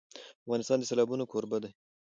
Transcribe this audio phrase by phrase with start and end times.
[0.43, 1.69] افغانستان د سیلابونه کوربه دی.